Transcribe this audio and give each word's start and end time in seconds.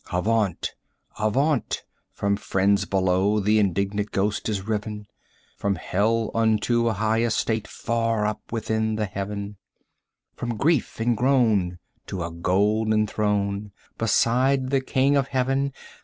"Avaunt! 0.11 0.73
avaunt! 1.19 1.83
from 2.11 2.35
friends 2.35 2.85
below, 2.85 3.39
the 3.39 3.59
indignant 3.59 4.09
ghost 4.09 4.49
is 4.49 4.63
riven 4.67 5.01
20 5.59 5.59
From 5.59 5.75
Hell 5.75 6.31
unto 6.33 6.87
a 6.87 6.93
high 6.93 7.21
estate 7.21 7.67
far 7.67 8.25
up 8.25 8.41
within 8.51 8.95
the 8.95 9.05
Heaven 9.05 9.57
From 10.35 10.57
grief 10.57 10.99
and 10.99 11.15
groan, 11.15 11.77
to 12.07 12.23
a 12.23 12.31
golden 12.31 13.05
throne, 13.05 13.73
beside 13.99 14.71
the 14.71 14.81
King 14.81 15.15
of 15.15 15.27
Heaven! 15.27 15.71